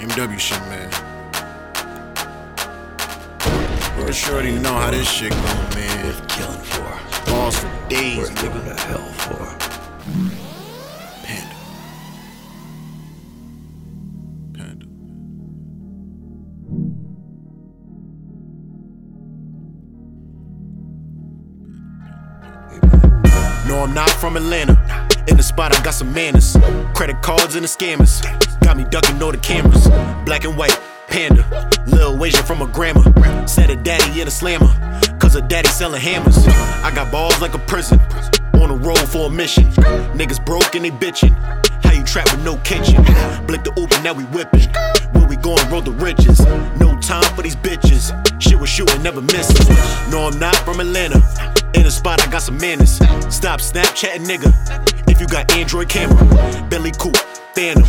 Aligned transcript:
MW 0.00 0.38
shit, 0.38 0.58
man. 0.68 0.90
Real 3.98 4.12
shorty 4.12 4.52
know 4.52 4.72
how 4.74 4.90
this 4.90 5.08
shit 5.10 5.30
go, 5.30 5.36
man. 5.74 6.06
Worth 6.06 6.28
killing 6.28 6.58
for. 6.60 7.30
Balls 7.30 7.58
for 7.58 7.88
days, 7.88 8.16
Worth 8.18 8.34
going 8.42 8.52
nigga. 8.52 8.76
to 8.76 8.82
hell 8.82 9.06
for. 9.12 9.58
Panda. 11.26 11.56
Panda. 14.54 14.86
No, 23.66 23.82
I'm 23.84 23.94
not 23.94 24.10
from 24.10 24.36
Atlanta. 24.36 24.72
In 25.28 25.36
the 25.36 25.42
spot, 25.42 25.76
I 25.76 25.82
got 25.82 25.94
some 25.94 26.12
manners. 26.12 26.56
Credit 26.94 27.20
cards 27.22 27.54
and 27.54 27.64
the 27.64 27.68
scammers. 27.68 28.20
Got 28.62 28.76
me 28.76 28.84
ducking 28.84 29.22
all 29.22 29.32
the 29.32 29.38
cameras. 29.38 29.88
Black 30.24 30.44
and 30.44 30.56
white, 30.56 30.78
panda. 31.08 31.44
Lil 31.86 32.24
Asian 32.24 32.44
from 32.44 32.62
a 32.62 32.66
grandma. 32.66 33.02
Said 33.46 33.70
a 33.70 33.76
daddy 33.76 34.20
in 34.20 34.28
a 34.28 34.30
slammer. 34.30 34.68
Cause 35.18 35.34
her 35.34 35.40
daddy 35.40 35.68
selling 35.68 36.00
hammers. 36.00 36.46
I 36.48 36.92
got 36.94 37.10
balls 37.10 37.40
like 37.40 37.54
a 37.54 37.58
prison. 37.58 38.00
On 38.54 38.68
the 38.68 38.78
road 38.80 39.08
for 39.08 39.26
a 39.26 39.30
mission. 39.30 39.64
Niggas 40.14 40.44
broke 40.44 40.74
and 40.74 40.84
they 40.84 40.90
bitching. 40.90 41.34
How 41.82 41.92
you 41.92 42.04
trap 42.04 42.30
with 42.30 42.44
no 42.44 42.56
kitchen? 42.58 43.02
Blick 43.46 43.64
the 43.64 43.72
Uber, 43.76 44.00
now 44.02 44.12
we 44.12 44.24
whipping. 44.24 44.68
Where 45.12 45.26
we 45.26 45.36
going, 45.36 45.68
roll 45.70 45.80
the 45.82 45.92
riches. 45.92 46.40
No 46.78 46.98
time 47.00 47.34
for 47.34 47.42
these 47.42 47.56
bitches. 47.56 48.12
Shit 48.40 48.58
was 48.58 48.68
shooting, 48.68 49.02
never 49.02 49.20
misses. 49.20 49.68
No, 50.10 50.28
I'm 50.28 50.38
not 50.38 50.56
from 50.56 50.80
Atlanta. 50.80 51.16
In 51.74 51.84
the 51.84 51.90
spot, 51.90 52.20
I 52.26 52.30
got 52.30 52.42
some 52.42 52.58
manners. 52.58 52.96
Stop 53.34 53.60
Snapchatting, 53.60 54.26
nigga. 54.26 54.52
If 55.08 55.20
you 55.20 55.26
got 55.26 55.50
Android 55.52 55.88
camera, 55.88 56.16
Bentley 56.68 56.92
Coupe, 56.92 57.16
Phantom. 57.54 57.84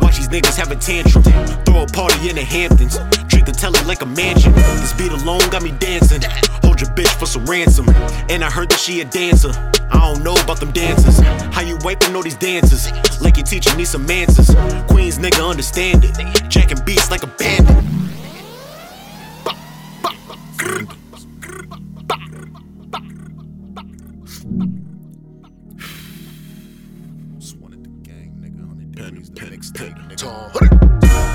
Watch 0.00 0.16
these 0.16 0.28
niggas 0.28 0.56
have 0.56 0.70
a 0.70 0.76
tantrum. 0.76 1.22
Throw 1.64 1.82
a 1.82 1.86
party 1.86 2.28
in 2.28 2.36
the 2.36 2.42
Hamptons. 2.42 2.98
Treat 3.28 3.46
the 3.46 3.52
telly 3.52 3.80
like 3.84 4.02
a 4.02 4.06
mansion. 4.06 4.52
This 4.52 4.92
beat 4.92 5.12
alone 5.12 5.48
got 5.50 5.62
me 5.62 5.72
dancing. 5.72 6.22
Hold 6.62 6.80
your 6.80 6.90
bitch 6.90 7.12
for 7.18 7.26
some 7.26 7.44
ransom. 7.46 7.88
And 8.28 8.44
I 8.44 8.50
heard 8.50 8.70
that 8.70 8.78
she 8.78 9.00
a 9.00 9.04
dancer. 9.04 9.50
I 9.90 9.98
don't 10.00 10.22
know 10.22 10.34
about 10.34 10.60
them 10.60 10.72
dancers. 10.72 11.18
How 11.54 11.62
you 11.62 11.78
wiping 11.82 12.14
all 12.16 12.22
these 12.22 12.36
dances? 12.36 12.90
Like 13.20 13.36
your 13.36 13.46
teacher 13.46 13.74
needs 13.76 13.90
some 13.90 14.10
answers. 14.10 14.54
Queens 14.88 15.18
nigga 15.18 15.48
understand 15.48 16.04
it. 16.04 16.14
Jacking 16.48 16.84
beats 16.84 17.10
like 17.10 17.22
a 17.22 17.28
bandit. 17.28 18.03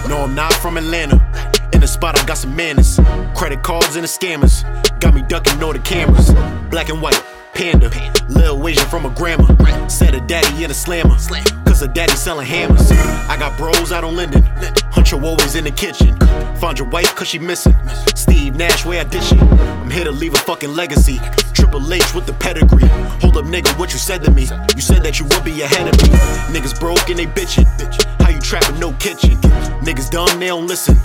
No, 0.08 0.24
I'm 0.24 0.34
not 0.34 0.54
from 0.54 0.78
Atlanta. 0.78 1.16
In 1.72 1.82
the 1.82 1.88
spot, 1.88 2.20
I 2.20 2.26
got 2.26 2.38
some 2.38 2.56
manners. 2.56 3.00
Credit 3.36 3.62
cards 3.62 3.96
and 3.96 4.04
the 4.04 4.08
scammers. 4.08 4.64
Got 5.00 5.14
me 5.14 5.22
ducking 5.28 5.62
all 5.62 5.74
the 5.74 5.80
cameras. 5.80 6.32
Black 6.72 6.90
and 6.90 7.00
white, 7.00 7.22
panda. 7.54 7.92
Lil 8.28 8.68
Asian 8.68 8.86
from 8.88 9.06
a 9.06 9.12
grandma. 9.12 9.46
Said 9.88 10.16
a 10.16 10.22
daddy 10.22 10.64
in 10.64 10.72
a 10.72 10.74
slammer. 10.74 11.16
Cause 11.66 11.82
her 11.82 11.88
daddy 11.88 12.14
selling 12.14 12.48
hammers. 12.48 12.92
I 12.92 13.38
got 13.38 13.56
bros 13.58 13.92
out 13.92 14.04
on 14.04 14.16
Linden. 14.16 14.44
Huncho 15.00 15.24
always 15.24 15.56
in 15.56 15.64
the 15.64 15.72
kitchen. 15.72 16.14
Found 16.58 16.78
your 16.78 16.90
wife 16.90 17.16
cause 17.16 17.30
she 17.30 17.40
missing. 17.40 17.74
Steve 18.16 18.58
Nash, 18.58 18.86
where 18.86 19.00
I 19.00 19.06
dish 19.06 19.32
it. 19.32 19.42
I'm 19.42 19.90
here 19.90 20.04
to 20.04 20.12
leave 20.12 20.34
a 20.34 20.38
fucking 20.40 20.76
legacy. 20.76 21.22
Triple 21.54 21.94
H 21.94 22.14
with 22.14 22.26
the 22.26 22.34
pedigree. 22.34 22.90
Hold 23.22 23.38
up, 23.38 23.46
nigga, 23.46 23.80
what 23.80 23.94
you 23.94 23.98
said 23.98 24.22
to 24.26 24.32
me? 24.32 24.42
You 24.76 24.82
said 24.82 25.02
that 25.04 25.18
you 25.18 25.26
would 25.26 25.44
be 25.46 25.62
ahead 25.62 25.88
of 25.88 25.96
me. 26.04 26.10
Niggas 26.54 26.78
broke 26.78 27.10
and 27.10 27.18
they 27.18 27.28
bitchin'. 27.28 27.66
How 28.22 28.30
you 28.30 28.42
trapping, 28.42 28.78
no 28.78 28.92
kitchen? 28.94 29.38
Niggas 29.88 30.10
dumb, 30.10 30.38
they 30.38 30.48
don't 30.48 30.68
listen. 30.68 30.96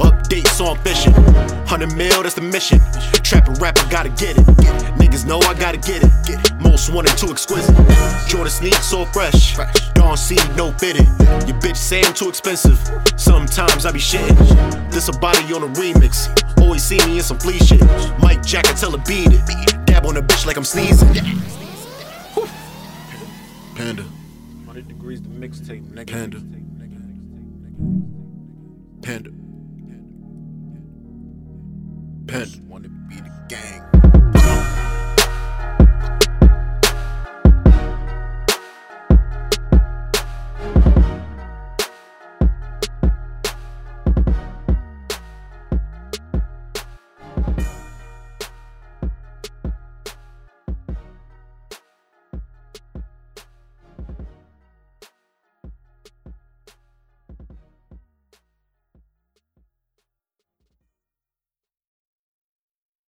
Updates 0.00 0.58
on 0.66 0.78
fishing. 0.78 1.12
100 1.12 1.94
mil, 1.94 2.22
that's 2.22 2.34
the 2.34 2.40
mission. 2.40 2.80
Trapper 3.22 3.52
rapper, 3.60 3.86
gotta 3.90 4.08
get 4.08 4.38
it. 4.38 5.01
Niggas 5.12 5.26
know 5.26 5.40
I 5.40 5.52
gotta 5.52 5.76
get 5.76 6.02
it. 6.02 6.10
get 6.24 6.58
Most 6.62 6.88
wanted, 6.88 7.18
too 7.18 7.30
exquisite. 7.30 7.76
Jordan 8.28 8.50
sneaks 8.50 8.86
so 8.86 9.04
fresh. 9.04 9.54
fresh. 9.54 9.74
Dawn 9.92 10.16
seed, 10.16 10.40
no 10.56 10.72
fitted. 10.72 11.06
Your 11.46 11.60
bitch 11.60 11.76
say 11.76 12.02
I'm 12.02 12.14
too 12.14 12.30
expensive. 12.30 12.78
Sometimes 13.16 13.84
I 13.84 13.92
be 13.92 13.98
shitting. 13.98 14.90
This 14.90 15.08
a 15.08 15.12
body 15.12 15.52
on 15.52 15.64
a 15.64 15.68
remix. 15.74 16.32
Always 16.62 16.82
see 16.82 16.96
me 17.04 17.18
in 17.18 17.22
some 17.22 17.38
flea 17.38 17.58
shit. 17.58 17.82
Mike 18.20 18.42
Jack, 18.42 18.66
I 18.68 18.72
tell 18.72 18.92
her 18.92 19.04
beat 19.06 19.28
it. 19.30 19.84
Dab 19.84 20.06
on 20.06 20.16
a 20.16 20.22
bitch 20.22 20.46
like 20.46 20.56
I'm 20.56 20.64
sneezing. 20.64 21.12
Panda. 23.74 24.04
100 24.64 24.88
degrees 24.88 25.20
the 25.20 25.28
mixtape, 25.28 25.82
nigga. 25.92 26.06
Panda. 26.10 26.38
Panda. 29.02 29.30
Panda. 32.26 32.58
Wanna 32.66 32.88
be 32.88 33.16
the 33.16 33.30
gang. 33.50 34.81